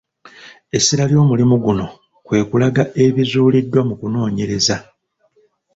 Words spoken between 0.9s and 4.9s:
ly'omulimu guno kwe kulanga ebizuuliddwa mu kunoonyereza.